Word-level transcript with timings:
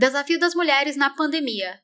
Desafio 0.00 0.40
das 0.40 0.54
mulheres 0.54 0.96
na 0.96 1.10
pandemia. 1.10 1.78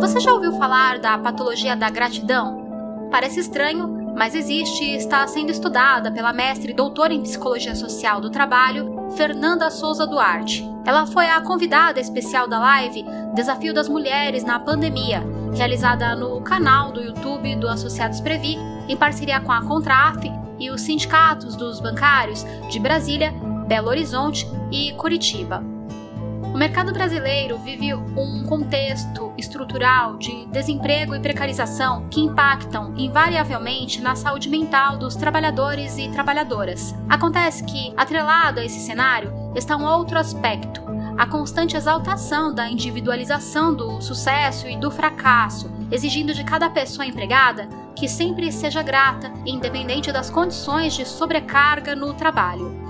Você 0.00 0.18
já 0.18 0.32
ouviu 0.32 0.52
falar 0.52 0.98
da 0.98 1.18
patologia 1.18 1.76
da 1.76 1.90
gratidão? 1.90 3.08
Parece 3.10 3.40
estranho, 3.40 4.14
mas 4.16 4.34
existe 4.34 4.82
e 4.82 4.96
está 4.96 5.26
sendo 5.26 5.50
estudada 5.50 6.10
pela 6.10 6.32
mestre 6.32 6.72
e 6.72 6.74
doutora 6.74 7.12
em 7.12 7.22
psicologia 7.22 7.74
social 7.74 8.18
do 8.18 8.30
trabalho, 8.30 9.10
Fernanda 9.14 9.70
Souza 9.70 10.06
Duarte. 10.06 10.64
Ela 10.86 11.06
foi 11.06 11.26
a 11.26 11.42
convidada 11.42 12.00
especial 12.00 12.48
da 12.48 12.58
live 12.58 13.04
Desafio 13.34 13.74
das 13.74 13.90
Mulheres 13.90 14.42
na 14.42 14.58
Pandemia, 14.58 15.22
realizada 15.54 16.16
no 16.16 16.40
canal 16.40 16.92
do 16.92 17.02
YouTube 17.02 17.56
do 17.56 17.68
Associados 17.68 18.22
Previ, 18.22 18.56
em 18.88 18.96
parceria 18.96 19.38
com 19.38 19.52
a 19.52 19.62
Contraf 19.62 20.32
e 20.58 20.70
os 20.70 20.80
sindicatos 20.80 21.56
dos 21.56 21.78
bancários 21.78 22.42
de 22.70 22.80
Brasília, 22.80 23.34
Belo 23.66 23.88
Horizonte 23.88 24.46
e 24.70 24.92
Curitiba. 24.92 25.62
O 26.42 26.58
mercado 26.58 26.92
brasileiro 26.92 27.58
vive 27.58 27.92
um 27.92 28.44
contexto 28.44 29.32
estrutural 29.36 30.16
de 30.16 30.46
desemprego 30.46 31.14
e 31.14 31.20
precarização 31.20 32.08
que 32.08 32.20
impactam 32.20 32.94
invariavelmente 32.96 34.00
na 34.00 34.14
saúde 34.14 34.48
mental 34.48 34.96
dos 34.96 35.16
trabalhadores 35.16 35.98
e 35.98 36.08
trabalhadoras. 36.08 36.94
Acontece 37.08 37.64
que, 37.64 37.92
atrelado 37.96 38.60
a 38.60 38.64
esse 38.64 38.80
cenário, 38.80 39.32
está 39.54 39.76
um 39.76 39.84
outro 39.84 40.18
aspecto, 40.18 40.80
a 41.18 41.26
constante 41.26 41.76
exaltação 41.76 42.54
da 42.54 42.70
individualização 42.70 43.74
do 43.74 44.00
sucesso 44.00 44.68
e 44.68 44.76
do 44.76 44.90
fracasso, 44.90 45.70
exigindo 45.90 46.32
de 46.32 46.44
cada 46.44 46.70
pessoa 46.70 47.04
empregada 47.04 47.68
que 47.94 48.08
sempre 48.08 48.52
seja 48.52 48.82
grata, 48.82 49.32
independente 49.44 50.12
das 50.12 50.30
condições 50.30 50.94
de 50.94 51.04
sobrecarga 51.04 51.96
no 51.96 52.14
trabalho. 52.14 52.85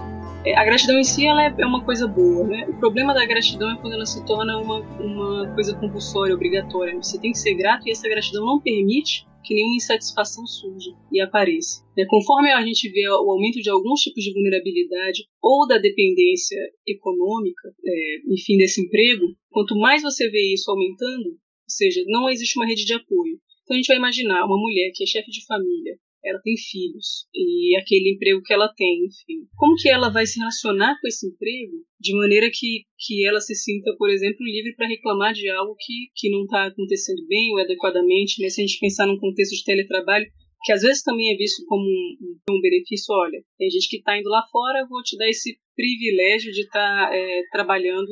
A 0.54 0.64
gratidão 0.64 0.98
em 0.98 1.04
si 1.04 1.26
ela 1.26 1.44
é, 1.44 1.54
é 1.58 1.66
uma 1.66 1.84
coisa 1.84 2.06
boa, 2.06 2.46
né? 2.46 2.66
O 2.68 2.78
problema 2.78 3.12
da 3.12 3.26
gratidão 3.26 3.70
é 3.70 3.76
quando 3.80 3.94
ela 3.94 4.06
se 4.06 4.24
torna 4.24 4.58
uma, 4.58 4.80
uma 5.00 5.54
coisa 5.54 5.74
compulsória, 5.74 6.34
obrigatória. 6.34 6.94
Você 6.96 7.20
tem 7.20 7.32
que 7.32 7.38
ser 7.38 7.54
grato 7.54 7.86
e 7.86 7.90
essa 7.90 8.08
gratidão 8.08 8.46
não 8.46 8.60
permite 8.60 9.26
que 9.46 9.54
nenhuma 9.54 9.76
insatisfação 9.76 10.44
surja 10.46 10.90
e 11.12 11.20
apareça. 11.20 11.82
Né? 11.96 12.04
Conforme 12.08 12.50
a 12.52 12.64
gente 12.64 12.88
vê 12.90 13.08
o 13.08 13.30
aumento 13.30 13.60
de 13.60 13.70
alguns 13.70 14.00
tipos 14.00 14.22
de 14.22 14.32
vulnerabilidade 14.32 15.24
ou 15.40 15.66
da 15.66 15.78
dependência 15.78 16.58
econômica, 16.86 17.68
é, 17.84 18.16
enfim, 18.28 18.56
desse 18.58 18.82
emprego, 18.82 19.24
quanto 19.50 19.78
mais 19.78 20.02
você 20.02 20.28
vê 20.28 20.52
isso 20.52 20.70
aumentando, 20.70 21.28
ou 21.28 21.70
seja, 21.70 22.02
não 22.06 22.28
existe 22.28 22.58
uma 22.58 22.66
rede 22.66 22.84
de 22.84 22.94
apoio. 22.94 23.38
Então 23.62 23.74
a 23.74 23.78
gente 23.78 23.88
vai 23.88 23.96
imaginar 23.96 24.44
uma 24.44 24.58
mulher 24.58 24.90
que 24.94 25.04
é 25.04 25.06
chefe 25.06 25.30
de 25.30 25.44
família, 25.46 25.96
ela 26.26 26.40
tem 26.42 26.56
filhos 26.56 27.26
e 27.32 27.76
aquele 27.76 28.14
emprego 28.14 28.42
que 28.42 28.52
ela 28.52 28.68
tem, 28.74 29.06
enfim. 29.06 29.46
Como 29.56 29.76
que 29.76 29.88
ela 29.88 30.10
vai 30.10 30.26
se 30.26 30.38
relacionar 30.38 30.98
com 31.00 31.06
esse 31.06 31.26
emprego 31.28 31.84
de 32.00 32.14
maneira 32.16 32.50
que, 32.52 32.82
que 32.98 33.24
ela 33.24 33.40
se 33.40 33.54
sinta, 33.54 33.94
por 33.96 34.10
exemplo, 34.10 34.44
livre 34.44 34.74
para 34.74 34.88
reclamar 34.88 35.32
de 35.32 35.48
algo 35.48 35.76
que, 35.78 36.10
que 36.16 36.30
não 36.30 36.42
está 36.42 36.66
acontecendo 36.66 37.24
bem 37.28 37.52
ou 37.52 37.60
adequadamente, 37.60 38.42
né? 38.42 38.48
Se 38.48 38.60
a 38.60 38.66
gente 38.66 38.80
pensar 38.80 39.06
num 39.06 39.18
contexto 39.18 39.54
de 39.54 39.64
teletrabalho, 39.64 40.26
que 40.64 40.72
às 40.72 40.82
vezes 40.82 41.02
também 41.02 41.32
é 41.32 41.36
visto 41.36 41.64
como 41.66 41.84
um, 41.84 42.36
um 42.50 42.60
benefício, 42.60 43.14
olha, 43.14 43.40
tem 43.56 43.70
gente 43.70 43.88
que 43.88 43.98
está 43.98 44.18
indo 44.18 44.28
lá 44.28 44.42
fora, 44.50 44.86
vou 44.88 45.02
te 45.02 45.16
dar 45.16 45.28
esse 45.28 45.56
privilégio 45.76 46.52
de 46.52 46.62
estar 46.62 47.08
tá, 47.08 47.16
é, 47.16 47.42
trabalhando 47.52 48.10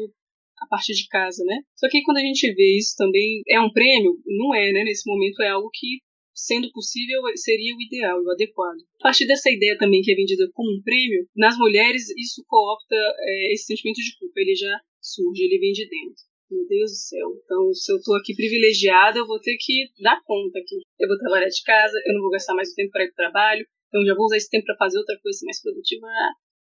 a 0.61 0.67
partir 0.69 0.95
de 0.95 1.09
casa, 1.09 1.43
né? 1.45 1.63
Só 1.75 1.89
que 1.89 2.03
quando 2.03 2.19
a 2.19 2.21
gente 2.21 2.53
vê 2.55 2.79
isso 2.79 2.95
também, 2.97 3.43
é 3.49 3.61
um 3.61 3.73
prêmio? 3.73 4.19
Não 4.25 4.55
é, 4.55 4.73
né? 4.73 4.85
Nesse 4.85 5.03
momento 5.05 5.43
é 5.43 5.49
algo 5.49 5.69
que 5.73 5.99
sendo 6.35 6.71
possível, 6.73 7.23
seria 7.37 7.75
o 7.75 7.81
ideal, 7.81 8.21
o 8.21 8.31
adequado. 8.31 8.81
A 9.01 9.05
partir 9.05 9.27
dessa 9.27 9.51
ideia 9.51 9.79
também 9.79 10.03
que 10.03 10.11
é 10.11 10.15
vendida 10.15 10.51
como 10.53 10.71
um 10.71 10.83
prêmio, 10.83 11.27
nas 11.37 11.57
mulheres 11.57 12.11
isso 12.19 12.45
coopta 12.47 12.97
é, 12.97 13.53
esse 13.53 13.67
sentimento 13.67 14.03
de 14.03 14.19
culpa, 14.19 14.41
ele 14.41 14.55
já 14.55 14.81
surge, 15.01 15.45
ele 15.45 15.59
vem 15.59 15.73
de 15.73 15.89
dentro. 15.89 16.23
Meu 16.51 16.67
Deus 16.69 16.91
do 16.91 16.97
céu. 16.97 17.29
Então, 17.43 17.73
se 17.73 17.91
eu 17.91 17.97
estou 17.97 18.17
aqui 18.17 18.35
privilegiada, 18.35 19.19
eu 19.19 19.27
vou 19.27 19.41
ter 19.41 19.57
que 19.59 19.89
dar 20.03 20.21
conta 20.25 20.59
aqui. 20.59 20.77
Eu 20.99 21.09
vou 21.09 21.19
trabalhar 21.19 21.49
de 21.49 21.63
casa, 21.63 21.97
eu 22.05 22.15
não 22.15 22.21
vou 22.21 22.31
gastar 22.31 22.55
mais 22.55 22.71
o 22.71 22.75
tempo 22.75 22.91
para 22.91 23.05
ir 23.05 23.13
para 23.13 23.13
o 23.13 23.17
trabalho, 23.17 23.67
então 23.89 24.05
já 24.05 24.15
vou 24.15 24.27
usar 24.27 24.37
esse 24.37 24.51
tempo 24.51 24.67
para 24.67 24.77
fazer 24.77 24.99
outra 24.99 25.19
coisa 25.23 25.39
mais 25.45 25.63
produtiva. 25.63 26.07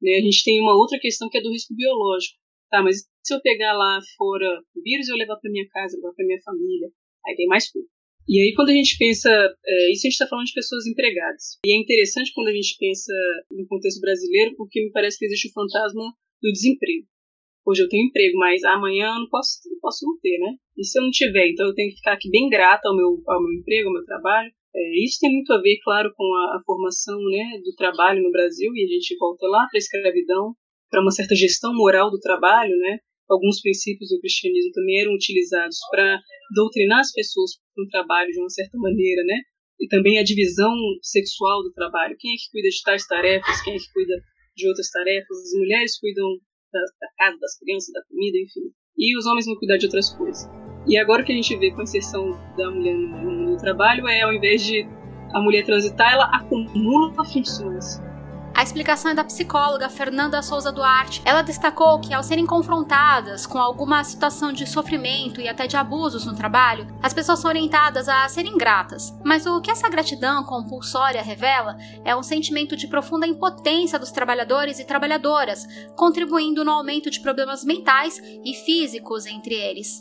Né? 0.00 0.16
A 0.16 0.22
gente 0.22 0.42
tem 0.44 0.60
uma 0.60 0.76
outra 0.76 0.98
questão 0.98 1.28
que 1.28 1.38
é 1.38 1.42
do 1.42 1.50
risco 1.50 1.74
biológico. 1.74 2.38
Tá, 2.70 2.82
mas 2.82 3.06
se 3.22 3.34
eu 3.34 3.40
pegar 3.40 3.72
lá 3.74 4.00
fora 4.16 4.46
o 4.74 4.82
vírus 4.82 5.08
eu 5.08 5.16
levar 5.16 5.36
para 5.36 5.50
minha 5.50 5.68
casa, 5.68 5.96
levar 5.96 6.12
para 6.12 6.26
minha 6.26 6.42
família, 6.42 6.88
aí 7.26 7.36
tem 7.36 7.46
mais 7.46 7.70
culpa. 7.70 7.88
E 8.26 8.40
aí, 8.40 8.54
quando 8.54 8.70
a 8.70 8.74
gente 8.74 8.96
pensa, 8.98 9.28
é, 9.30 9.92
isso 9.92 10.06
a 10.06 10.08
gente 10.08 10.12
está 10.12 10.26
falando 10.26 10.46
de 10.46 10.54
pessoas 10.54 10.86
empregadas. 10.86 11.58
E 11.66 11.72
é 11.72 11.76
interessante 11.76 12.32
quando 12.34 12.48
a 12.48 12.52
gente 12.52 12.76
pensa 12.78 13.12
no 13.50 13.66
contexto 13.66 14.00
brasileiro, 14.00 14.54
porque 14.56 14.82
me 14.82 14.90
parece 14.90 15.18
que 15.18 15.26
existe 15.26 15.48
o 15.48 15.52
fantasma 15.52 16.02
do 16.42 16.50
desemprego. 16.52 17.06
Hoje 17.66 17.82
eu 17.82 17.88
tenho 17.88 18.06
emprego, 18.06 18.36
mas 18.38 18.62
amanhã 18.64 19.08
eu 19.08 19.20
não 19.20 19.28
posso, 19.28 19.60
não 19.70 19.78
posso 19.80 20.04
não 20.06 20.18
ter, 20.20 20.38
né? 20.38 20.56
E 20.76 20.84
se 20.84 20.98
eu 20.98 21.02
não 21.02 21.10
tiver, 21.10 21.48
então 21.48 21.66
eu 21.66 21.74
tenho 21.74 21.90
que 21.90 21.96
ficar 21.96 22.12
aqui 22.12 22.30
bem 22.30 22.48
grata 22.48 22.88
ao 22.88 22.96
meu, 22.96 23.22
ao 23.26 23.42
meu 23.42 23.52
emprego, 23.52 23.88
ao 23.88 23.94
meu 23.94 24.04
trabalho. 24.04 24.50
É, 24.74 25.04
isso 25.04 25.18
tem 25.20 25.32
muito 25.32 25.52
a 25.52 25.60
ver, 25.60 25.78
claro, 25.82 26.12
com 26.14 26.24
a, 26.24 26.56
a, 26.56 26.62
formação 26.66 27.16
né, 27.30 27.60
do 27.64 27.74
trabalho 27.76 28.22
no 28.22 28.30
Brasil, 28.30 28.70
e 28.74 28.84
a 28.84 28.88
gente 28.88 29.16
volta 29.16 29.46
lá 29.46 29.66
para 29.70 29.78
a 29.78 29.78
escravidão, 29.78 30.54
para 30.90 31.00
uma 31.00 31.10
certa 31.10 31.34
gestão 31.34 31.72
moral 31.74 32.10
do 32.10 32.18
trabalho, 32.18 32.76
né? 32.76 32.98
Alguns 33.28 33.60
princípios 33.60 34.10
do 34.10 34.20
cristianismo 34.20 34.72
também 34.72 35.00
eram 35.00 35.14
utilizados 35.14 35.78
para 35.90 36.20
doutrinar 36.54 37.00
as 37.00 37.12
pessoas 37.12 37.52
para 37.74 37.84
o 37.84 37.88
trabalho 37.88 38.30
de 38.30 38.40
uma 38.40 38.50
certa 38.50 38.76
maneira, 38.78 39.22
né? 39.24 39.40
E 39.80 39.88
também 39.88 40.18
a 40.18 40.24
divisão 40.24 40.72
sexual 41.02 41.62
do 41.62 41.72
trabalho. 41.72 42.16
Quem 42.18 42.32
é 42.32 42.36
que 42.36 42.50
cuida 42.52 42.68
de 42.68 42.82
tais 42.82 43.06
tarefas? 43.06 43.62
Quem 43.62 43.74
é 43.74 43.78
que 43.78 43.92
cuida 43.92 44.14
de 44.56 44.68
outras 44.68 44.90
tarefas? 44.90 45.36
As 45.38 45.58
mulheres 45.58 45.98
cuidam 45.98 46.28
da, 46.72 46.80
da 47.00 47.08
casa, 47.18 47.38
das 47.40 47.58
crianças, 47.58 47.92
da 47.92 48.02
comida, 48.08 48.38
enfim. 48.38 48.72
E 48.96 49.18
os 49.18 49.26
homens 49.26 49.46
vão 49.46 49.56
cuidar 49.56 49.78
de 49.78 49.86
outras 49.86 50.10
coisas. 50.10 50.48
E 50.86 50.98
agora 50.98 51.22
o 51.22 51.24
que 51.24 51.32
a 51.32 51.34
gente 51.34 51.56
vê 51.56 51.70
com 51.70 51.80
a 51.80 51.84
inserção 51.84 52.30
da 52.56 52.70
mulher 52.70 52.94
no, 52.94 53.50
no 53.50 53.56
trabalho 53.56 54.06
é, 54.06 54.20
ao 54.20 54.32
invés 54.32 54.64
de 54.64 54.86
a 55.32 55.40
mulher 55.40 55.64
transitar, 55.64 56.12
ela 56.12 56.26
acumula 56.26 57.24
funções. 57.24 57.98
A 58.56 58.62
explicação 58.62 59.10
é 59.10 59.14
da 59.16 59.24
psicóloga 59.24 59.90
Fernanda 59.90 60.40
Souza 60.40 60.70
Duarte. 60.70 61.20
Ela 61.24 61.42
destacou 61.42 62.00
que, 62.00 62.14
ao 62.14 62.22
serem 62.22 62.46
confrontadas 62.46 63.46
com 63.46 63.58
alguma 63.58 64.04
situação 64.04 64.52
de 64.52 64.64
sofrimento 64.64 65.40
e 65.40 65.48
até 65.48 65.66
de 65.66 65.76
abusos 65.76 66.24
no 66.24 66.36
trabalho, 66.36 66.86
as 67.02 67.12
pessoas 67.12 67.40
são 67.40 67.50
orientadas 67.50 68.08
a 68.08 68.28
serem 68.28 68.56
gratas. 68.56 69.10
Mas 69.24 69.44
o 69.44 69.60
que 69.60 69.72
essa 69.72 69.88
gratidão 69.88 70.44
compulsória 70.44 71.20
revela 71.20 71.76
é 72.04 72.14
um 72.14 72.22
sentimento 72.22 72.76
de 72.76 72.86
profunda 72.86 73.26
impotência 73.26 73.98
dos 73.98 74.12
trabalhadores 74.12 74.78
e 74.78 74.86
trabalhadoras, 74.86 75.66
contribuindo 75.96 76.64
no 76.64 76.70
aumento 76.70 77.10
de 77.10 77.20
problemas 77.20 77.64
mentais 77.64 78.22
e 78.44 78.54
físicos 78.64 79.26
entre 79.26 79.54
eles. 79.54 80.00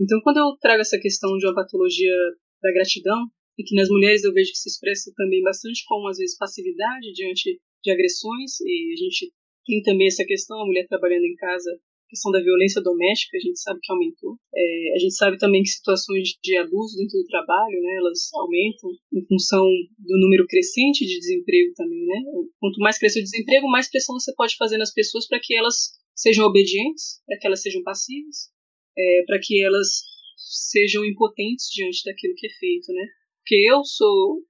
Então, 0.00 0.20
quando 0.22 0.36
eu 0.36 0.56
trago 0.60 0.80
essa 0.80 0.96
questão 0.96 1.36
de 1.36 1.44
uma 1.44 1.56
patologia 1.56 2.14
da 2.62 2.72
gratidão, 2.72 3.18
e 3.58 3.64
que 3.64 3.74
nas 3.74 3.88
mulheres 3.88 4.22
eu 4.22 4.32
vejo 4.32 4.52
que 4.52 4.58
se 4.58 4.70
expressa 4.70 5.12
também 5.16 5.42
bastante 5.42 5.84
como, 5.86 6.08
às 6.08 6.16
vezes, 6.16 6.38
passividade 6.38 7.12
diante 7.12 7.60
de 7.82 7.90
agressões, 7.90 8.60
e 8.60 8.92
a 8.92 8.96
gente 8.96 9.32
tem 9.66 9.82
também 9.82 10.06
essa 10.06 10.24
questão, 10.24 10.60
a 10.60 10.66
mulher 10.66 10.86
trabalhando 10.88 11.24
em 11.24 11.34
casa, 11.36 11.70
questão 12.08 12.32
da 12.32 12.42
violência 12.42 12.82
doméstica, 12.82 13.36
a 13.36 13.40
gente 13.40 13.60
sabe 13.60 13.78
que 13.80 13.92
aumentou. 13.92 14.36
É, 14.52 14.94
a 14.96 14.98
gente 14.98 15.14
sabe 15.14 15.38
também 15.38 15.62
que 15.62 15.68
situações 15.68 16.30
de 16.42 16.56
abuso 16.58 16.96
dentro 16.96 17.18
do 17.18 17.26
trabalho, 17.26 17.80
né, 17.80 17.94
elas 17.98 18.28
aumentam 18.34 18.90
em 19.14 19.24
função 19.26 19.64
do 19.96 20.18
número 20.18 20.44
crescente 20.48 21.06
de 21.06 21.18
desemprego 21.20 21.72
também, 21.76 22.04
né? 22.04 22.20
Quanto 22.58 22.80
mais 22.80 22.98
cresce 22.98 23.20
o 23.20 23.22
desemprego, 23.22 23.70
mais 23.70 23.88
pressão 23.88 24.18
você 24.18 24.34
pode 24.34 24.56
fazer 24.56 24.76
nas 24.76 24.92
pessoas 24.92 25.28
para 25.28 25.38
que 25.40 25.54
elas 25.54 25.92
sejam 26.16 26.44
obedientes, 26.46 27.22
para 27.26 27.38
que 27.38 27.46
elas 27.46 27.62
sejam 27.62 27.82
passivas, 27.82 28.50
é, 28.98 29.22
para 29.26 29.38
que 29.40 29.62
elas 29.62 30.02
sejam 30.36 31.04
impotentes 31.04 31.66
diante 31.72 32.02
daquilo 32.04 32.34
que 32.36 32.46
é 32.46 32.50
feito, 32.58 32.92
né? 32.92 33.06
Porque 33.38 33.54
eu 33.54 33.84
sou 33.84 34.42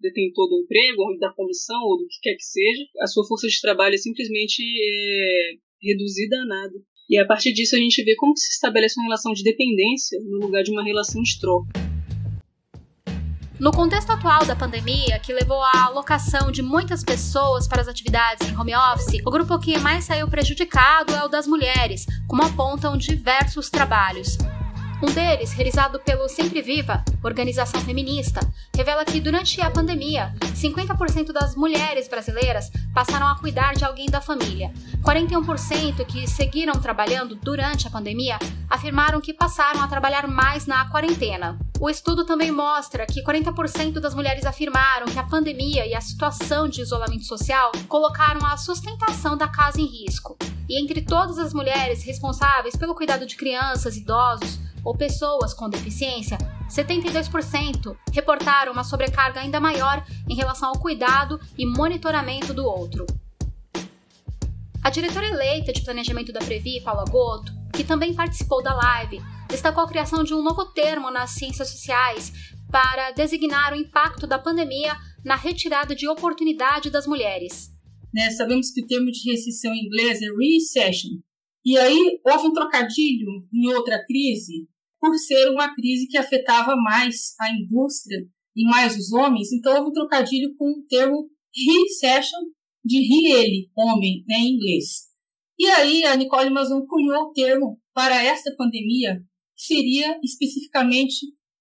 detentor 0.00 0.48
do 0.48 0.60
emprego, 0.60 1.02
ou 1.02 1.18
da 1.18 1.32
comissão, 1.32 1.80
ou 1.82 1.98
do 1.98 2.06
que 2.08 2.20
quer 2.22 2.34
que 2.34 2.44
seja, 2.44 2.84
a 3.00 3.06
sua 3.06 3.26
força 3.26 3.48
de 3.48 3.60
trabalho 3.60 3.94
é 3.94 3.98
simplesmente 3.98 4.62
é, 4.62 5.52
reduzida 5.82 6.36
a 6.36 6.46
nada. 6.46 6.74
E 7.08 7.18
a 7.18 7.26
partir 7.26 7.52
disso 7.52 7.76
a 7.76 7.78
gente 7.78 8.02
vê 8.02 8.14
como 8.16 8.36
se 8.36 8.50
estabelece 8.52 8.98
uma 8.98 9.04
relação 9.04 9.32
de 9.32 9.42
dependência 9.42 10.18
no 10.24 10.38
lugar 10.38 10.62
de 10.62 10.72
uma 10.72 10.84
relação 10.84 11.22
de 11.22 11.38
troca. 11.40 11.86
No 13.58 13.72
contexto 13.72 14.10
atual 14.10 14.44
da 14.44 14.54
pandemia, 14.54 15.18
que 15.18 15.32
levou 15.32 15.62
à 15.62 15.84
alocação 15.86 16.52
de 16.52 16.60
muitas 16.60 17.02
pessoas 17.02 17.66
para 17.66 17.80
as 17.80 17.88
atividades 17.88 18.46
em 18.46 18.54
home 18.54 18.74
office, 18.74 19.22
o 19.24 19.30
grupo 19.30 19.58
que 19.58 19.78
mais 19.78 20.04
saiu 20.04 20.28
prejudicado 20.28 21.14
é 21.14 21.24
o 21.24 21.28
das 21.28 21.46
mulheres, 21.46 22.04
como 22.28 22.42
apontam 22.42 22.98
diversos 22.98 23.70
trabalhos. 23.70 24.36
Um 25.02 25.12
deles, 25.12 25.52
realizado 25.52 26.00
pelo 26.00 26.26
Sempre 26.26 26.62
Viva, 26.62 27.04
organização 27.22 27.78
feminista, 27.82 28.40
revela 28.74 29.04
que 29.04 29.20
durante 29.20 29.60
a 29.60 29.70
pandemia, 29.70 30.34
50% 30.54 31.32
das 31.32 31.54
mulheres 31.54 32.08
brasileiras 32.08 32.70
passaram 32.94 33.26
a 33.26 33.38
cuidar 33.38 33.74
de 33.74 33.84
alguém 33.84 34.06
da 34.06 34.22
família. 34.22 34.72
41% 35.02 36.02
que 36.06 36.26
seguiram 36.26 36.72
trabalhando 36.80 37.34
durante 37.34 37.86
a 37.86 37.90
pandemia 37.90 38.38
afirmaram 38.70 39.20
que 39.20 39.34
passaram 39.34 39.82
a 39.82 39.86
trabalhar 39.86 40.26
mais 40.26 40.66
na 40.66 40.88
quarentena. 40.88 41.58
O 41.78 41.90
estudo 41.90 42.24
também 42.24 42.50
mostra 42.50 43.04
que 43.04 43.22
40% 43.22 44.00
das 44.00 44.14
mulheres 44.14 44.46
afirmaram 44.46 45.04
que 45.08 45.18
a 45.18 45.24
pandemia 45.24 45.86
e 45.86 45.94
a 45.94 46.00
situação 46.00 46.66
de 46.66 46.80
isolamento 46.80 47.24
social 47.24 47.70
colocaram 47.86 48.46
a 48.46 48.56
sustentação 48.56 49.36
da 49.36 49.46
casa 49.46 49.78
em 49.78 49.84
risco. 49.84 50.38
E 50.66 50.82
entre 50.82 51.02
todas 51.02 51.38
as 51.38 51.52
mulheres 51.52 52.02
responsáveis 52.02 52.74
pelo 52.76 52.94
cuidado 52.94 53.26
de 53.26 53.36
crianças, 53.36 53.94
idosos 53.94 54.58
ou 54.86 54.96
pessoas 54.96 55.52
com 55.52 55.68
deficiência, 55.68 56.38
72% 56.70 57.96
reportaram 58.12 58.72
uma 58.72 58.84
sobrecarga 58.84 59.40
ainda 59.40 59.58
maior 59.58 60.06
em 60.28 60.36
relação 60.36 60.68
ao 60.68 60.78
cuidado 60.78 61.40
e 61.58 61.66
monitoramento 61.66 62.54
do 62.54 62.64
outro. 62.64 63.04
A 64.80 64.88
diretora 64.88 65.26
eleita 65.26 65.72
de 65.72 65.82
planejamento 65.82 66.32
da 66.32 66.38
Previ, 66.38 66.80
Paula 66.80 67.04
Goto, 67.10 67.52
que 67.72 67.82
também 67.82 68.14
participou 68.14 68.62
da 68.62 68.72
live, 68.72 69.20
destacou 69.48 69.82
a 69.82 69.88
criação 69.88 70.22
de 70.22 70.32
um 70.32 70.40
novo 70.40 70.64
termo 70.66 71.10
nas 71.10 71.30
ciências 71.30 71.68
sociais 71.68 72.32
para 72.70 73.10
designar 73.10 73.72
o 73.72 73.76
impacto 73.76 74.24
da 74.24 74.38
pandemia 74.38 74.94
na 75.24 75.34
retirada 75.34 75.96
de 75.96 76.06
oportunidade 76.06 76.90
das 76.90 77.08
mulheres. 77.08 77.72
Né, 78.14 78.30
sabemos 78.30 78.70
que 78.70 78.82
o 78.82 78.86
termo 78.86 79.10
de 79.10 79.28
recessão 79.28 79.74
em 79.74 79.84
inglês 79.86 80.22
é 80.22 80.26
recession. 80.26 81.10
E 81.64 81.76
aí 81.76 82.20
houve 82.24 82.46
um 82.46 82.52
trocadilho 82.52 83.26
em 83.52 83.66
outra 83.74 84.00
crise, 84.06 84.68
por 85.06 85.16
ser 85.18 85.48
uma 85.50 85.72
crise 85.72 86.08
que 86.08 86.18
afetava 86.18 86.74
mais 86.74 87.34
a 87.40 87.48
indústria 87.52 88.26
e 88.56 88.64
mais 88.64 88.96
os 88.96 89.12
homens, 89.12 89.52
então 89.52 89.72
houve 89.76 89.90
um 89.90 89.92
trocadilho 89.92 90.52
com 90.56 90.68
o 90.68 90.82
termo 90.88 91.30
recession 91.54 92.40
de 92.84 92.98
he, 92.98 93.32
ele, 93.32 93.70
homem, 93.76 94.24
né, 94.26 94.36
em 94.36 94.56
inglês. 94.56 95.06
E 95.56 95.66
aí 95.66 96.04
a 96.04 96.16
Nicole 96.16 96.50
Mazon 96.50 96.84
cunhou 96.86 97.24
o 97.24 97.32
termo 97.32 97.80
para 97.94 98.20
esta 98.20 98.52
pandemia, 98.56 99.22
que 99.56 99.62
seria 99.74 100.18
especificamente 100.24 101.14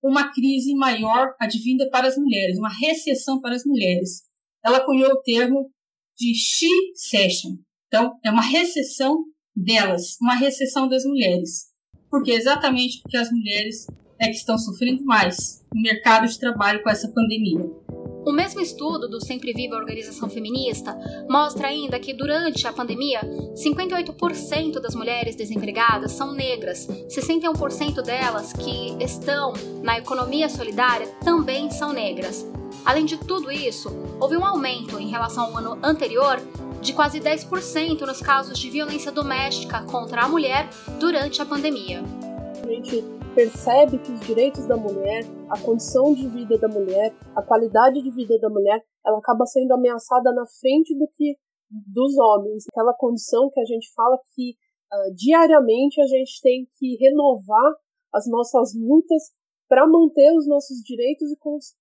uma 0.04 0.34
crise 0.34 0.74
maior 0.74 1.36
advinda 1.40 1.88
para 1.90 2.08
as 2.08 2.18
mulheres, 2.18 2.58
uma 2.58 2.74
recessão 2.74 3.40
para 3.42 3.56
as 3.56 3.64
mulheres. 3.64 4.24
Ela 4.64 4.84
cunhou 4.84 5.12
o 5.12 5.22
termo 5.22 5.70
de 6.18 6.34
she 6.34 6.68
session. 6.96 7.58
Então, 7.88 8.18
é 8.24 8.32
uma 8.32 8.42
recessão 8.42 9.24
delas, 9.56 10.18
uma 10.20 10.36
recessão 10.36 10.88
das 10.88 11.06
mulheres. 11.06 11.75
Porque 12.16 12.32
exatamente 12.32 13.02
porque 13.02 13.18
as 13.18 13.30
mulheres 13.30 13.88
é 14.18 14.28
que 14.28 14.38
estão 14.38 14.58
sofrendo 14.58 15.04
mais 15.04 15.62
no 15.74 15.82
mercado 15.82 16.26
de 16.26 16.40
trabalho 16.40 16.82
com 16.82 16.90
essa 16.90 17.10
pandemia. 17.10 17.60
O 18.26 18.32
mesmo 18.32 18.62
estudo 18.62 19.10
do 19.10 19.20
Sempre 19.20 19.52
Viva 19.52 19.76
Organização 19.76 20.30
Feminista 20.30 20.98
mostra 21.30 21.68
ainda 21.68 22.00
que 22.00 22.14
durante 22.14 22.66
a 22.66 22.72
pandemia, 22.72 23.20
58% 23.54 24.80
das 24.80 24.96
mulheres 24.96 25.36
desempregadas 25.36 26.14
são 26.14 26.32
negras, 26.32 26.88
61% 26.88 28.02
delas 28.02 28.54
que 28.54 28.96
estão 29.04 29.52
na 29.84 29.98
economia 29.98 30.48
solidária 30.48 31.08
também 31.22 31.70
são 31.70 31.92
negras. 31.92 32.48
Além 32.86 33.04
de 33.04 33.18
tudo 33.18 33.52
isso, 33.52 33.90
houve 34.22 34.38
um 34.38 34.46
aumento 34.46 34.98
em 34.98 35.10
relação 35.10 35.48
ao 35.48 35.58
ano 35.58 35.78
anterior 35.84 36.40
de 36.86 36.94
quase 36.94 37.20
10% 37.20 38.02
nos 38.02 38.22
casos 38.22 38.60
de 38.60 38.70
violência 38.70 39.12
doméstica 39.12 39.84
contra 39.90 40.22
a 40.22 40.30
mulher 40.30 40.70
durante 41.00 41.42
a 41.42 41.46
pandemia. 41.46 42.04
A 42.62 42.68
gente 42.68 43.04
percebe 43.34 43.98
que 43.98 44.12
os 44.12 44.20
direitos 44.22 44.68
da 44.68 44.78
mulher, 44.78 45.26
a 45.50 45.60
condição 45.60 46.14
de 46.14 46.28
vida 46.30 46.60
da 46.60 46.68
mulher, 46.68 47.12
a 47.36 47.42
qualidade 47.42 48.04
de 48.04 48.12
vida 48.12 48.38
da 48.38 48.50
mulher, 48.50 48.86
ela 49.04 49.18
acaba 49.18 49.48
sendo 49.48 49.74
ameaçada 49.74 50.32
na 50.32 50.46
frente 50.46 50.96
do 50.96 51.08
que 51.08 51.36
dos 51.70 52.16
homens. 52.20 52.66
Aquela 52.70 52.94
condição 52.94 53.50
que 53.52 53.60
a 53.60 53.66
gente 53.66 53.92
fala 53.96 54.20
que 54.36 54.52
uh, 54.94 55.16
diariamente 55.16 56.00
a 56.00 56.06
gente 56.06 56.40
tem 56.40 56.68
que 56.78 56.98
renovar 56.98 57.74
as 58.14 58.30
nossas 58.30 58.76
lutas 58.76 59.24
para 59.68 59.88
manter 59.88 60.32
os 60.38 60.48
nossos 60.48 60.78
direitos 60.84 61.32
e, 61.32 61.36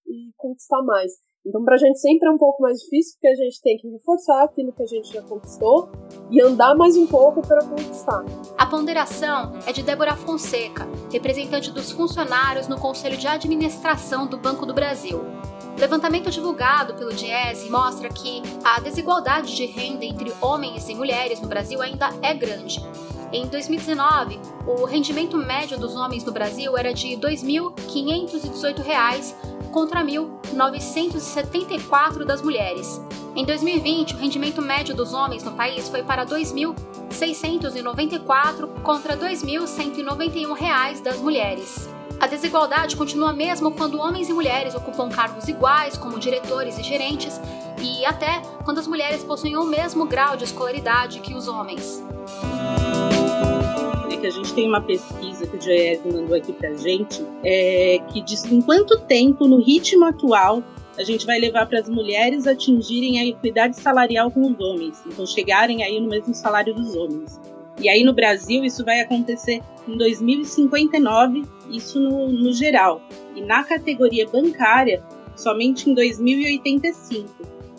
e 0.06 0.32
conquistar 0.38 0.82
mais. 0.82 1.12
Então, 1.46 1.62
para 1.62 1.74
a 1.74 1.78
gente 1.78 2.00
sempre 2.00 2.26
é 2.26 2.30
um 2.30 2.38
pouco 2.38 2.62
mais 2.62 2.78
difícil, 2.78 3.12
porque 3.14 3.28
a 3.28 3.34
gente 3.34 3.60
tem 3.60 3.76
que 3.76 3.86
reforçar 3.88 4.44
aquilo 4.44 4.72
que 4.72 4.82
a 4.82 4.86
gente 4.86 5.12
já 5.12 5.20
conquistou 5.20 5.90
e 6.30 6.40
andar 6.40 6.74
mais 6.74 6.96
um 6.96 7.06
pouco 7.06 7.46
para 7.46 7.62
conquistar. 7.62 8.24
A 8.56 8.64
ponderação 8.64 9.52
é 9.66 9.72
de 9.72 9.82
Débora 9.82 10.16
Fonseca, 10.16 10.88
representante 11.12 11.70
dos 11.70 11.92
funcionários 11.92 12.66
no 12.66 12.80
Conselho 12.80 13.18
de 13.18 13.26
Administração 13.26 14.26
do 14.26 14.38
Banco 14.38 14.64
do 14.64 14.72
Brasil. 14.72 15.20
O 15.76 15.80
levantamento 15.80 16.30
divulgado 16.30 16.94
pelo 16.94 17.12
Diese 17.12 17.68
mostra 17.68 18.08
que 18.08 18.40
a 18.64 18.80
desigualdade 18.80 19.54
de 19.54 19.66
renda 19.66 20.06
entre 20.06 20.32
homens 20.40 20.88
e 20.88 20.94
mulheres 20.94 21.42
no 21.42 21.48
Brasil 21.48 21.82
ainda 21.82 22.08
é 22.22 22.32
grande. 22.32 22.80
Em 23.32 23.48
2019, 23.48 24.38
o 24.66 24.84
rendimento 24.84 25.36
médio 25.36 25.78
dos 25.78 25.94
homens 25.96 26.24
no 26.24 26.32
Brasil 26.32 26.74
era 26.78 26.94
de 26.94 27.16
R$ 27.16 27.20
2.518 27.20 29.53
contra 29.74 30.02
1.974 30.04 32.24
das 32.24 32.40
mulheres. 32.40 33.02
Em 33.34 33.44
2020, 33.44 34.14
o 34.14 34.18
rendimento 34.18 34.62
médio 34.62 34.94
dos 34.94 35.12
homens 35.12 35.42
no 35.42 35.50
país 35.50 35.88
foi 35.88 36.04
para 36.04 36.22
R$ 36.22 36.28
2.694 36.28 38.68
contra 38.84 39.16
R$ 39.16 39.34
2.191 39.34 41.02
das 41.02 41.18
mulheres. 41.18 41.88
A 42.20 42.28
desigualdade 42.28 42.94
continua 42.94 43.32
mesmo 43.32 43.72
quando 43.72 43.98
homens 43.98 44.28
e 44.28 44.32
mulheres 44.32 44.76
ocupam 44.76 45.08
cargos 45.08 45.48
iguais, 45.48 45.98
como 45.98 46.20
diretores 46.20 46.78
e 46.78 46.82
gerentes, 46.84 47.40
e 47.82 48.06
até 48.06 48.42
quando 48.64 48.78
as 48.78 48.86
mulheres 48.86 49.24
possuem 49.24 49.56
o 49.56 49.64
mesmo 49.64 50.06
grau 50.06 50.36
de 50.36 50.44
escolaridade 50.44 51.18
que 51.18 51.34
os 51.34 51.48
homens 51.48 52.00
que 54.24 54.28
a 54.28 54.30
gente 54.30 54.54
tem 54.54 54.66
uma 54.66 54.80
pesquisa 54.80 55.46
que 55.46 55.54
o 55.54 55.60
Joies 55.60 56.00
mandou 56.02 56.34
aqui 56.34 56.50
pra 56.54 56.72
gente, 56.72 57.22
é, 57.44 57.98
que 58.10 58.22
diz 58.22 58.42
em 58.46 58.62
quanto 58.62 58.98
tempo, 59.00 59.46
no 59.46 59.60
ritmo 59.60 60.06
atual, 60.06 60.62
a 60.96 61.02
gente 61.02 61.26
vai 61.26 61.38
levar 61.38 61.66
para 61.66 61.80
as 61.80 61.90
mulheres 61.90 62.46
atingirem 62.46 63.20
a 63.20 63.26
equidade 63.26 63.76
salarial 63.78 64.30
com 64.30 64.50
os 64.50 64.58
homens, 64.58 65.02
então 65.06 65.26
chegarem 65.26 65.82
aí 65.82 66.00
no 66.00 66.08
mesmo 66.08 66.34
salário 66.34 66.74
dos 66.74 66.96
homens. 66.96 67.38
E 67.78 67.86
aí 67.86 68.02
no 68.02 68.14
Brasil 68.14 68.64
isso 68.64 68.82
vai 68.82 69.00
acontecer 69.00 69.60
em 69.86 69.98
2059, 69.98 71.42
isso 71.68 72.00
no, 72.00 72.28
no 72.28 72.50
geral. 72.50 73.02
E 73.36 73.42
na 73.42 73.62
categoria 73.62 74.26
bancária, 74.26 75.04
somente 75.36 75.90
em 75.90 75.94
2085, 75.94 77.28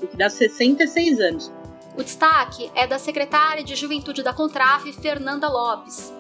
o 0.03 0.07
que 0.07 0.15
dá 0.15 0.29
66 0.29 1.19
anos. 1.21 1.51
O 1.97 2.03
destaque 2.03 2.69
é 2.75 2.85
da 2.85 2.99
secretária 2.99 3.63
de 3.63 3.73
Juventude 3.75 4.21
da 4.21 4.33
Contraf, 4.33 4.91
Fernanda 4.93 5.47
Lopes. 5.47 6.13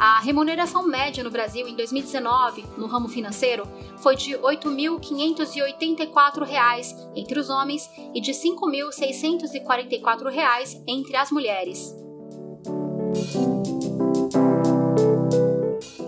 A 0.00 0.20
remuneração 0.20 0.86
média 0.86 1.24
no 1.24 1.30
Brasil 1.30 1.66
em 1.66 1.74
2019, 1.74 2.64
no 2.76 2.86
ramo 2.86 3.08
financeiro, 3.08 3.66
foi 3.96 4.14
de 4.14 4.36
R$ 4.36 4.42
8.584 4.42 7.10
entre 7.16 7.40
os 7.40 7.50
homens 7.50 7.90
e 8.14 8.20
de 8.20 8.30
R$ 8.30 8.38
5.644 8.38 10.84
entre 10.86 11.16
as 11.16 11.32
mulheres. 11.32 11.92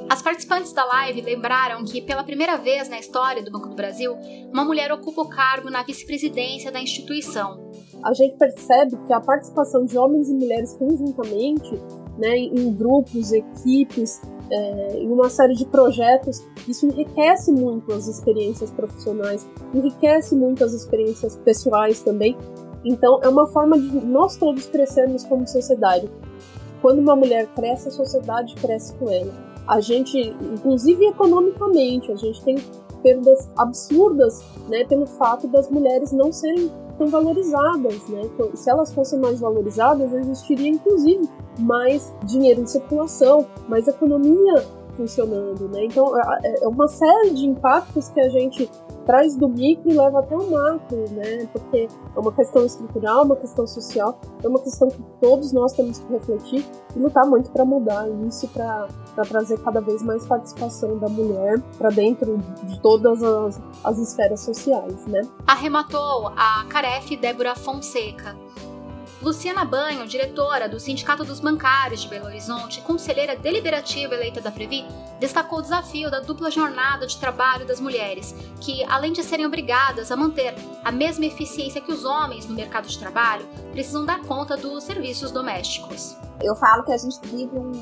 As 0.09 0.23
participantes 0.23 0.73
da 0.73 0.85
live 0.85 1.23
lembraram 1.23 1.85
que, 1.85 2.01
pela 2.01 2.23
primeira 2.23 2.57
vez 2.57 2.89
na 2.89 3.01
história 3.01 3.43
do 3.43 3.51
Banco 3.51 3.71
do 3.71 3.75
Brasil, 3.75 4.17
uma 4.53 4.65
mulher 4.65 4.93
ocupa 4.93 5.23
o 5.23 5.29
cargo 5.29 5.69
na 5.69 5.83
vice-presidência 5.83 6.71
da 6.71 6.81
instituição. 6.81 7.69
A 8.05 8.15
gente 8.15 8.37
percebe 8.37 8.97
que 9.05 9.13
a 9.13 9.21
participação 9.21 9.85
de 9.85 9.99
homens 9.99 10.29
e 10.29 10.35
mulheres 10.35 10.75
conjuntamente 10.75 11.73
né, 12.21 12.37
em 12.37 12.73
grupos, 12.73 13.33
equipes, 13.33 14.21
é, 14.51 14.99
em 14.99 15.11
uma 15.11 15.31
série 15.31 15.55
de 15.55 15.65
projetos, 15.65 16.45
isso 16.69 16.87
enriquece 16.87 17.51
muito 17.51 17.93
as 17.93 18.07
experiências 18.07 18.71
profissionais, 18.71 19.49
enriquece 19.73 20.35
muito 20.35 20.65
as 20.65 20.73
experiências 20.73 21.37
pessoais 21.37 22.03
também. 22.03 22.37
Então, 22.85 23.21
é 23.23 23.29
uma 23.29 23.47
forma 23.47 23.79
de 23.79 23.89
nós 24.07 24.37
todos 24.37 24.67
crescermos 24.67 25.25
como 25.25 25.47
sociedade. 25.47 26.11
Quando 26.83 26.99
uma 26.99 27.15
mulher 27.15 27.47
cresce, 27.55 27.89
a 27.89 27.91
sociedade 27.91 28.55
cresce 28.57 28.95
com 28.95 29.09
ela. 29.11 29.33
A 29.67 29.81
gente, 29.81 30.19
inclusive 30.19 31.07
economicamente, 31.07 32.11
a 32.11 32.17
gente 32.17 32.43
tem 32.43 32.57
perdas 33.03 33.49
absurdas, 33.57 34.43
né, 34.69 34.85
pelo 34.85 35.07
fato 35.07 35.47
das 35.49 35.71
mulheres 35.71 36.13
não 36.13 36.33
serem 36.33 36.71
tão 37.01 37.09
valorizadas, 37.09 38.07
né? 38.09 38.21
Então, 38.27 38.51
se 38.55 38.69
elas 38.69 38.93
fossem 38.93 39.19
mais 39.19 39.41
valorizadas, 39.41 40.13
existiria 40.13 40.69
inclusive 40.69 41.27
mais 41.59 42.13
dinheiro 42.25 42.61
em 42.61 42.67
circulação, 42.67 43.47
mais 43.67 43.89
economia 43.89 44.63
funcionando, 44.99 45.67
né? 45.69 45.87
Então 45.87 46.15
é, 46.21 46.63
é 46.63 46.69
uma 46.69 46.87
série 46.87 47.31
de 47.31 47.47
impactos 47.47 48.11
que 48.11 48.21
a 48.21 48.29
gente 48.29 48.71
traz 49.11 49.35
do 49.35 49.49
micro 49.49 49.91
e 49.91 49.93
leva 49.93 50.21
até 50.21 50.37
o 50.37 50.49
macro, 50.49 51.05
né? 51.11 51.45
Porque 51.53 51.89
é 52.15 52.21
uma 52.21 52.31
questão 52.31 52.65
estrutural, 52.65 53.25
uma 53.25 53.35
questão 53.35 53.67
social, 53.67 54.21
é 54.41 54.47
uma 54.47 54.61
questão 54.61 54.87
que 54.89 55.03
todos 55.21 55.53
nós 55.53 55.73
temos 55.73 55.99
que 55.99 56.13
refletir 56.13 56.65
e 56.95 56.99
lutar 57.01 57.27
muito 57.27 57.51
para 57.51 57.65
mudar 57.65 58.09
isso, 58.29 58.47
para 58.47 58.87
trazer 59.29 59.59
cada 59.65 59.81
vez 59.81 60.01
mais 60.05 60.25
participação 60.25 60.97
da 60.97 61.09
mulher 61.09 61.61
para 61.77 61.91
dentro 61.91 62.39
de 62.63 62.81
todas 62.81 63.21
as, 63.21 63.61
as 63.83 63.99
esferas 63.99 64.43
sociais, 64.43 65.05
né? 65.09 65.23
Arrematou 65.45 66.29
a 66.37 66.65
Caref 66.69 67.17
Débora 67.17 67.57
Fonseca. 67.57 68.37
Luciana 69.23 69.67
Banho, 69.67 70.07
diretora 70.07 70.67
do 70.67 70.81
Sindicato 70.81 71.25
dos 71.25 71.41
Bancários 71.41 72.01
de 72.01 72.09
Belo 72.09 72.25
Horizonte, 72.25 72.81
conselheira 72.81 73.37
deliberativa 73.37 74.15
eleita 74.15 74.41
da 74.41 74.51
Previ, 74.51 74.83
destacou 75.19 75.59
o 75.59 75.63
desafio 75.63 76.11
da 76.11 76.21
dupla 76.21 76.51
jornada 76.51 77.07
de 77.07 77.19
trabalho 77.19 77.67
das 77.67 77.81
mulheres, 77.81 78.35
que, 78.63 78.83
além 78.85 79.13
de 79.13 79.23
serem 79.23 79.45
obrigadas 79.45 80.11
a 80.11 80.17
manter 80.17 80.55
a 80.83 80.91
mesma 80.91 81.27
eficiência 81.27 81.83
que 81.83 81.93
os 81.93 82.07
homens 82.07 82.47
no 82.47 82.55
mercado 82.55 82.89
de 82.89 82.99
trabalho, 82.99 83.47
precisam 83.73 84.07
dar 84.07 84.23
conta 84.23 84.57
dos 84.57 84.85
serviços 84.85 85.31
domésticos. 85.31 86.17
Eu 86.43 86.57
falo 86.57 86.83
que 86.83 86.93
a 86.93 86.97
gente 86.97 87.21
vive 87.25 87.55
um, 87.59 87.73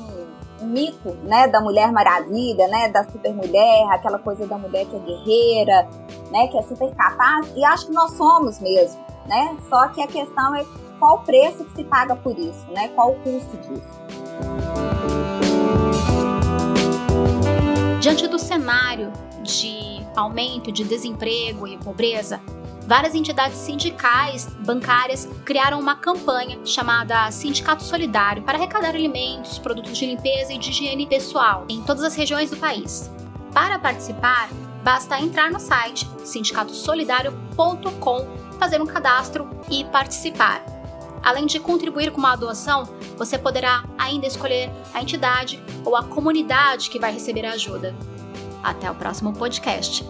um 0.61 0.67
mito, 0.67 1.13
né, 1.23 1.47
da 1.47 1.61
mulher 1.61 1.89
maravilha, 1.93 2.67
né, 2.67 2.89
da 2.89 3.09
super 3.09 3.33
mulher, 3.33 3.87
aquela 3.93 4.19
coisa 4.19 4.45
da 4.45 4.57
mulher 4.57 4.85
que 4.87 4.95
é 4.97 4.99
guerreira, 4.99 5.89
né, 6.31 6.49
que 6.49 6.57
é 6.57 6.63
super 6.63 6.93
capaz, 6.93 7.49
e 7.55 7.63
acho 7.63 7.85
que 7.85 7.93
nós 7.93 8.11
somos 8.17 8.59
mesmo, 8.59 9.01
né? 9.25 9.55
Só 9.69 9.87
que 9.87 10.01
a 10.01 10.07
questão 10.07 10.53
é 10.53 10.65
qual 10.99 11.15
o 11.15 11.19
preço 11.19 11.63
que 11.63 11.73
se 11.73 11.83
paga 11.83 12.15
por 12.15 12.37
isso, 12.37 12.67
né? 12.71 12.89
Qual 12.89 13.11
o 13.11 13.15
custo 13.15 13.57
disso? 13.57 13.99
Diante 18.01 18.27
do 18.27 18.37
cenário 18.37 19.11
de 19.41 20.05
aumento 20.15 20.71
de 20.71 20.83
desemprego 20.83 21.67
e 21.67 21.77
pobreza, 21.77 22.41
várias 22.85 23.15
entidades 23.15 23.57
sindicais 23.57 24.45
bancárias 24.65 25.27
criaram 25.45 25.79
uma 25.79 25.95
campanha 25.95 26.59
chamada 26.65 27.31
Sindicato 27.31 27.83
Solidário 27.83 28.43
para 28.43 28.57
arrecadar 28.57 28.95
alimentos, 28.95 29.57
produtos 29.57 29.97
de 29.97 30.05
limpeza 30.05 30.53
e 30.53 30.57
de 30.57 30.69
higiene 30.69 31.07
pessoal 31.07 31.65
em 31.69 31.81
todas 31.83 32.03
as 32.03 32.15
regiões 32.15 32.49
do 32.49 32.57
país. 32.57 33.09
Para 33.53 33.79
participar, 33.79 34.49
basta 34.83 35.19
entrar 35.19 35.51
no 35.51 35.59
site 35.59 36.09
sindicatosolidario.com, 36.23 38.27
fazer 38.59 38.81
um 38.81 38.85
cadastro 38.85 39.49
e 39.69 39.83
participar. 39.85 40.78
Além 41.23 41.45
de 41.45 41.59
contribuir 41.59 42.11
com 42.11 42.19
uma 42.19 42.35
doação, 42.35 42.83
você 43.17 43.37
poderá 43.37 43.83
ainda 43.97 44.25
escolher 44.25 44.71
a 44.93 45.01
entidade 45.01 45.61
ou 45.85 45.95
a 45.95 46.03
comunidade 46.03 46.89
que 46.89 46.99
vai 46.99 47.11
receber 47.11 47.45
a 47.45 47.53
ajuda. 47.53 47.95
Até 48.63 48.89
o 48.89 48.95
próximo 48.95 49.33
podcast. 49.33 50.05